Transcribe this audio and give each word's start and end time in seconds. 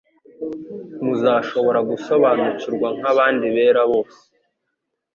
Muzashobora 1.03 1.79
gusobanukirwa 1.89 2.87
nk'abandi 2.97 3.45
bera 3.55 3.81
bose 3.91 4.19